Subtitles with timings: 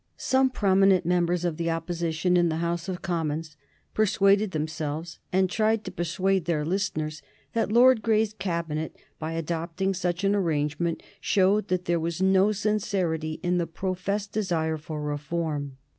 [0.17, 3.55] Some prominent members of the Opposition in the House of Commons
[3.93, 7.21] persuaded themselves, and tried to persuade their listeners,
[7.53, 13.39] that Lord Grey's Cabinet, by adopting such an arrangement, showed that there was no sincerity
[13.43, 15.77] in the professed desire for reform.